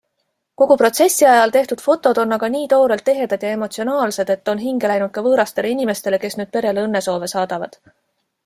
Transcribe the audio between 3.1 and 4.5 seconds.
ehedad ja emotsionaalsed,